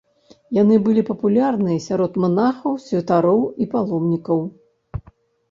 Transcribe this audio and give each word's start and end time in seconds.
Яны 0.61 0.77
былі 0.85 1.03
папулярныя 1.09 1.83
сярод 1.87 2.17
манахаў, 2.23 2.73
святароў 2.87 3.45
і 3.61 3.71
паломнікаў. 3.77 4.43